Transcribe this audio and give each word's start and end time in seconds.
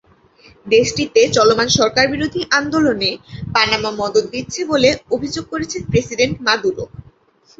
দেশটিতে 0.67 1.21
চলমান 1.35 1.67
সরকারবিরোধী 1.77 2.41
আন্দোলনে 2.59 3.11
পানামা 3.55 3.91
মদদ 3.99 4.25
দিচ্ছে 4.33 4.61
বলে 4.71 4.89
অভিযোগ 5.15 5.45
করেছেন 5.53 5.81
প্রেসিডেন্ট 5.91 6.35
মাদুরো। 6.47 6.83